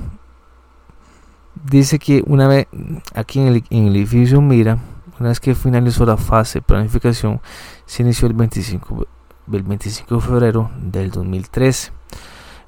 dice 1.64 1.98
que 1.98 2.22
una 2.26 2.46
vez 2.46 2.66
aquí 3.14 3.40
en 3.40 3.48
el, 3.48 3.96
edificio 3.96 4.40
Mira, 4.40 4.78
una 5.18 5.30
vez 5.30 5.40
que 5.40 5.54
finalizó 5.54 6.06
la 6.06 6.16
fase 6.16 6.58
de 6.58 6.62
planificación, 6.62 7.40
se 7.86 8.02
inició 8.02 8.28
el 8.28 8.34
25, 8.34 9.06
el 9.52 9.62
25 9.62 10.14
de 10.14 10.20
febrero 10.20 10.70
del 10.80 11.10
2013 11.10 11.92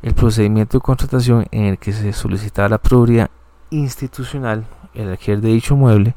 el 0.02 0.14
procedimiento 0.14 0.78
de 0.78 0.82
contratación 0.82 1.46
en 1.50 1.64
el 1.64 1.78
que 1.78 1.92
se 1.92 2.12
solicitaba 2.12 2.68
la 2.68 2.78
prioridad 2.78 3.30
institucional, 3.70 4.66
el 4.94 5.08
alquiler 5.08 5.40
de 5.40 5.48
dicho 5.48 5.76
mueble, 5.76 6.14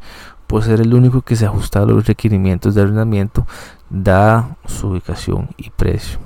puede 0.47 0.65
ser 0.65 0.81
el 0.81 0.93
único 0.93 1.21
que 1.21 1.35
se 1.35 1.45
ajusta 1.45 1.79
a 1.79 1.85
los 1.85 2.05
requerimientos 2.05 2.75
de 2.75 2.81
arrendamiento, 2.81 3.47
dada 3.89 4.57
su 4.65 4.89
ubicación 4.89 5.49
y 5.57 5.69
precio. 5.71 6.19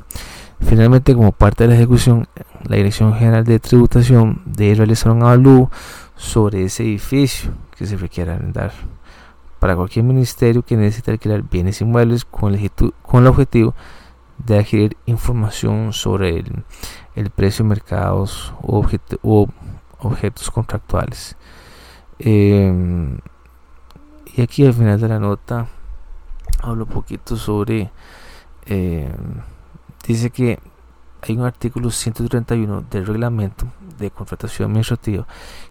Finalmente, 0.60 1.13
como 1.13 1.32
parte 1.32 1.63
de 1.63 1.70
la 1.70 1.75
ejecución, 1.75 2.28
la 2.66 2.78
Dirección 2.78 3.13
General 3.16 3.44
de 3.44 3.60
Tributación 3.60 4.42
debe 4.46 4.75
realizar 4.75 5.12
un 5.12 5.24
avalúo 5.24 5.72
sobre 6.16 6.63
ese 6.63 6.84
edificio 6.84 7.52
que 7.78 7.86
se 7.86 7.98
requiera 7.98 8.36
arrendar 8.36 8.72
para 9.60 9.75
cualquier 9.75 10.04
ministerio 10.06 10.63
que 10.63 10.75
necesite 10.75 11.12
alquilar 11.12 11.44
bienes 11.44 11.80
inmuebles 11.80 12.25
con 12.25 12.58
con 13.02 13.24
el 13.24 13.28
objetivo 13.28 13.72
de 13.72 14.02
adquirir 14.50 14.98
información 15.06 15.94
sobre 15.94 16.40
el, 16.40 16.63
el 17.15 17.30
precio 17.30 17.63
de 17.63 17.69
mercados 17.69 18.54
o, 18.62 18.86
objetos 20.00 20.52
contractuales. 20.52 21.38
Em, 22.19 23.17
y 24.36 24.41
aquí 24.41 24.65
al 24.65 24.74
final 24.74 25.00
de 25.00 25.08
la 25.08 25.19
nota 25.19 25.67
hablo 26.62 26.86
un 26.86 26.91
poquito 26.91 27.36
sobre, 27.36 27.91
em, 28.65 29.12
dice 30.06 30.30
que 30.30 30.60
hay 31.22 31.38
un 31.38 31.46
artículo 31.46 31.89
131 31.89 32.82
del 32.82 33.06
reglamento 33.06 33.65
de 33.98 34.12
contratación 34.12 34.67
administrativa 34.67 35.26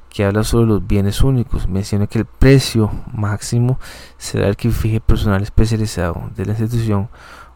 que 0.08 0.24
habla 0.24 0.44
sobre 0.44 0.66
los 0.66 0.86
bienes 0.86 1.22
únicos. 1.22 1.68
Menciona 1.68 2.06
que 2.06 2.18
el 2.18 2.26
precio 2.26 2.90
máximo 3.12 3.78
será 4.18 4.48
el 4.48 4.56
que 4.56 4.70
fije 4.70 5.00
personal 5.00 5.42
especializado 5.42 6.30
de 6.36 6.44
la 6.44 6.52
institución 6.52 7.08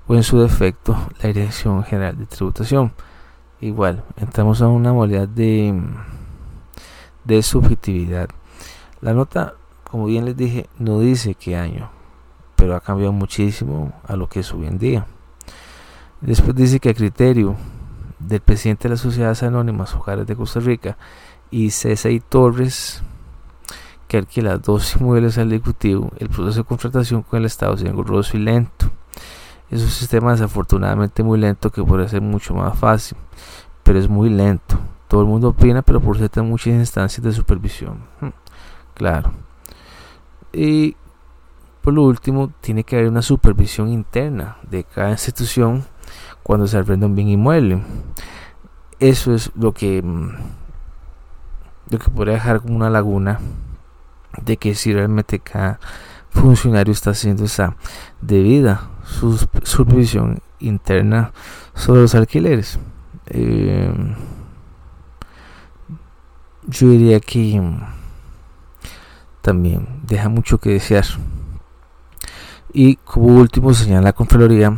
o 0.07 0.15
en 0.15 0.23
su 0.23 0.39
defecto 0.39 0.97
la 1.23 1.29
Dirección 1.29 1.83
General 1.85 2.17
de 2.17 2.27
Tributación. 2.27 2.93
Igual, 3.61 4.05
entramos 4.17 4.63
a 4.63 4.69
una 4.69 4.93
modalidad 4.93 5.29
de, 5.29 5.81
de 7.25 7.43
subjetividad. 7.43 8.29
La 9.01 9.15
nota, 9.15 9.55
como 9.91 10.07
bien 10.07 10.25
les 10.25 10.37
dije, 10.37 10.69
no 10.79 11.01
dice 11.01 11.35
qué 11.35 11.57
año, 11.57 11.91
pero 12.55 12.77
ha 12.77 12.81
cambiado 12.81 13.13
muchísimo 13.13 13.93
a 14.07 14.17
lo 14.17 14.29
que 14.29 14.41
es 14.41 14.53
hoy 14.53 14.67
en 14.67 14.79
día. 14.79 15.07
Después 16.21 16.55
dice 16.55 16.81
que 16.81 16.91
a 16.91 16.95
criterio 16.95 17.57
del 18.19 18.41
presidente 18.41 18.85
de 18.85 18.91
las 18.95 19.01
sociedades 19.01 19.43
anónimas 19.43 19.95
Hogares 19.95 20.27
de 20.27 20.37
Costa 20.37 20.61
Rica 20.61 20.97
y 21.51 21.71
César 21.71 22.13
Torres, 22.29 23.03
que 24.09 24.19
alquila 24.19 24.59
dos 24.59 24.97
inmuebles 24.97 25.39
al 25.39 25.53
Ejecutivo, 25.53 26.11
el 26.19 26.29
proceso 26.29 26.61
de 26.61 26.65
contratación 26.65 27.23
con 27.23 27.41
el 27.41 27.47
Estado 27.47 27.75
es 27.75 27.83
engorroso 27.83 28.37
y 28.37 28.41
lento. 28.41 28.91
Es 29.71 29.83
un 29.83 29.89
sistema 29.89 30.33
desafortunadamente 30.33 31.23
muy 31.23 31.39
lento 31.39 31.71
que 31.71 31.83
puede 31.83 32.09
ser 32.09 32.21
mucho 32.21 32.55
más 32.55 32.79
fácil, 32.79 33.19
pero 33.83 33.99
es 33.99 34.09
muy 34.09 34.31
lento. 34.31 34.79
Todo 35.09 35.23
el 35.23 35.27
mundo 35.27 35.49
opina, 35.49 35.83
pero 35.83 36.01
por 36.01 36.17
cierto 36.17 36.43
muchas 36.45 36.75
instancias 36.75 37.23
de 37.25 37.33
supervisión. 37.33 37.99
Hmm, 38.21 38.29
claro. 38.95 39.33
Y 40.53 40.97
por 41.87 41.95
lo 41.95 42.03
último, 42.03 42.53
tiene 42.61 42.83
que 42.83 42.97
haber 42.97 43.09
una 43.09 43.23
supervisión 43.23 43.91
interna 43.91 44.57
de 44.69 44.83
cada 44.83 45.13
institución 45.13 45.85
cuando 46.43 46.67
se 46.67 46.77
arrenda 46.77 47.07
un 47.07 47.15
bien 47.15 47.29
inmueble. 47.29 47.81
Eso 48.99 49.33
es 49.33 49.53
lo 49.55 49.73
que 49.73 50.03
mm, 50.03 50.31
lo 51.91 51.99
que 52.01 52.11
podría 52.11 52.35
dejar 52.35 52.61
como 52.61 52.75
una 52.75 52.91
laguna 52.91 53.39
de 54.43 54.57
que 54.57 54.75
si 54.75 54.93
realmente 54.93 55.39
cada 55.39 55.79
funcionario 56.31 56.93
está 56.93 57.11
haciendo 57.11 57.45
esa 57.45 57.77
debida 58.21 58.89
supervisión 59.63 60.41
interna 60.59 61.33
sobre 61.75 62.03
los 62.03 62.15
alquileres. 62.15 62.79
Eh, 63.27 63.93
yo 66.67 66.89
diría 66.89 67.21
que 67.21 67.63
también 69.41 69.87
deja 70.07 70.29
mucho 70.29 70.59
que 70.59 70.71
desear. 70.71 71.05
Y 72.73 72.97
como 72.97 73.39
último 73.39 73.73
señala 73.73 74.03
la 74.03 74.13
Contraloría, 74.13 74.77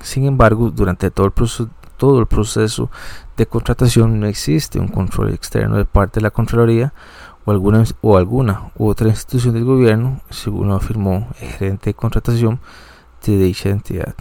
sin 0.00 0.26
embargo, 0.26 0.70
durante 0.70 1.10
todo 1.10 1.26
el 1.26 1.32
proceso, 1.32 1.68
todo 1.96 2.20
el 2.20 2.26
proceso 2.26 2.90
de 3.36 3.46
contratación 3.46 4.20
no 4.20 4.26
existe 4.26 4.78
un 4.78 4.88
control 4.88 5.32
externo 5.32 5.76
de 5.76 5.84
parte 5.84 6.20
de 6.20 6.22
la 6.22 6.30
Contraloría 6.30 6.92
o 7.44 7.50
alguna, 7.50 7.84
o 8.00 8.16
alguna 8.16 8.70
u 8.76 8.88
otra 8.88 9.08
institución 9.08 9.54
del 9.54 9.64
gobierno, 9.64 10.20
según 10.30 10.70
afirmó 10.70 11.28
el 11.40 11.48
gerente 11.48 11.90
de 11.90 11.94
contratación 11.94 12.60
de 13.32 13.44
dicha 13.44 13.70
entidad. 13.70 14.14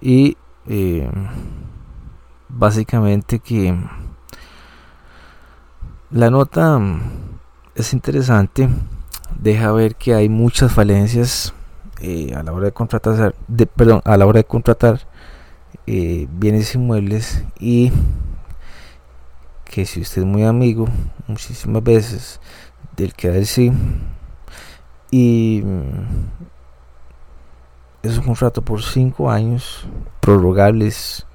Y 0.00 0.36
eh, 0.66 1.10
básicamente 2.48 3.38
que 3.38 3.76
la 6.10 6.30
nota 6.30 6.80
es 7.74 7.92
interesante, 7.92 8.68
deja 9.38 9.72
ver 9.72 9.96
que 9.96 10.14
hay 10.14 10.28
muchas 10.28 10.72
falencias 10.72 11.52
eh, 12.00 12.32
a 12.34 12.42
la 12.42 12.52
hora 12.52 12.66
de 12.66 12.72
contratar, 12.72 13.34
de, 13.48 13.66
perdón, 13.66 14.02
a 14.04 14.16
la 14.16 14.26
hora 14.26 14.38
de 14.38 14.44
contratar 14.44 15.00
eh, 15.86 16.26
bienes 16.30 16.74
inmuebles 16.74 17.44
y 17.58 17.92
que 19.64 19.84
si 19.84 20.00
usted 20.00 20.22
es 20.22 20.28
muy 20.28 20.44
amigo 20.44 20.86
muchísimas 21.26 21.82
veces 21.82 22.40
del 22.96 23.14
que 23.14 23.28
da 23.30 23.44
sí 23.44 23.72
y 25.10 25.62
mm, 25.64 26.06
es 28.02 28.18
un 28.18 28.24
contrato 28.24 28.62
por 28.62 28.82
5 28.82 29.30
años 29.30 29.86
prorrogables 30.20 31.26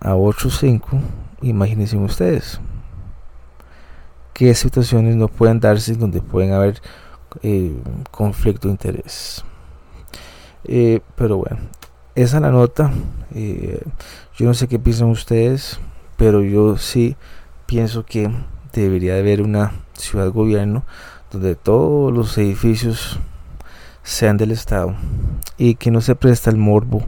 a 0.00 0.14
otros 0.14 0.58
5 0.58 0.88
imagínense 1.42 1.96
ustedes 1.96 2.60
qué 4.32 4.54
situaciones 4.54 5.16
no 5.16 5.28
pueden 5.28 5.60
darse 5.60 5.94
donde 5.94 6.20
pueden 6.20 6.52
haber 6.52 6.80
eh, 7.42 7.76
conflicto 8.10 8.68
de 8.68 8.72
interés 8.72 9.44
eh, 10.68 11.00
pero 11.14 11.36
bueno, 11.38 11.58
esa 12.14 12.36
es 12.36 12.42
la 12.42 12.50
nota. 12.50 12.90
Eh, 13.34 13.82
yo 14.36 14.46
no 14.46 14.54
sé 14.54 14.66
qué 14.68 14.78
piensan 14.78 15.08
ustedes, 15.08 15.78
pero 16.16 16.42
yo 16.42 16.76
sí 16.76 17.16
pienso 17.66 18.04
que 18.04 18.30
debería 18.72 19.16
haber 19.16 19.42
una 19.42 19.72
ciudad 19.94 20.30
gobierno 20.30 20.84
donde 21.36 21.54
todos 21.54 22.14
los 22.14 22.38
edificios 22.38 23.18
sean 24.02 24.38
del 24.38 24.52
Estado 24.52 24.94
y 25.58 25.74
que 25.74 25.90
no 25.90 26.00
se 26.00 26.14
presta 26.14 26.48
el 26.48 26.56
morbo 26.56 27.06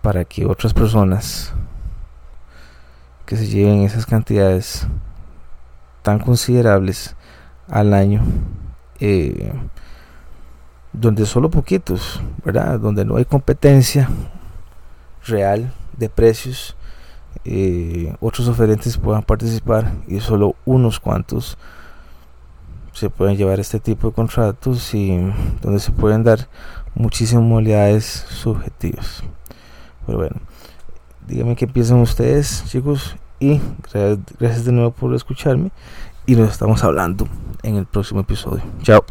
para 0.00 0.24
que 0.24 0.46
otras 0.46 0.72
personas 0.72 1.52
que 3.26 3.36
se 3.36 3.46
lleven 3.46 3.82
esas 3.82 4.06
cantidades 4.06 4.86
tan 6.00 6.18
considerables 6.18 7.16
al 7.68 7.92
año 7.92 8.22
eh, 8.98 9.52
donde 10.94 11.26
solo 11.26 11.50
poquitos, 11.50 12.22
¿verdad? 12.42 12.80
Donde 12.80 13.04
no 13.04 13.16
hay 13.16 13.26
competencia 13.26 14.08
real 15.26 15.70
de 15.98 16.08
precios, 16.08 16.78
eh, 17.44 18.16
otros 18.20 18.48
oferentes 18.48 18.96
puedan 18.96 19.22
participar 19.22 19.92
y 20.08 20.20
solo 20.20 20.56
unos 20.64 20.98
cuantos 20.98 21.58
se 22.96 23.10
pueden 23.10 23.36
llevar 23.36 23.60
este 23.60 23.78
tipo 23.78 24.08
de 24.08 24.14
contratos 24.14 24.94
y 24.94 25.18
donde 25.60 25.80
se 25.80 25.92
pueden 25.92 26.24
dar 26.24 26.48
muchísimas 26.94 27.44
modalidades 27.44 28.24
subjetivas. 28.30 29.22
Pero 30.06 30.16
bueno, 30.16 30.36
díganme 31.26 31.56
qué 31.56 31.66
piensan 31.66 32.00
ustedes, 32.00 32.64
chicos, 32.68 33.16
y 33.38 33.60
gracias 33.92 34.64
de 34.64 34.72
nuevo 34.72 34.92
por 34.92 35.14
escucharme 35.14 35.70
y 36.24 36.36
nos 36.36 36.50
estamos 36.50 36.82
hablando 36.84 37.28
en 37.62 37.76
el 37.76 37.84
próximo 37.84 38.20
episodio. 38.20 38.62
Chao. 38.82 39.04